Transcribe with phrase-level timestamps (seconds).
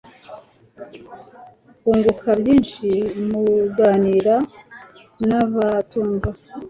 [1.83, 2.87] wunguka byinshi
[3.31, 4.35] muganira
[5.27, 6.29] nabatumva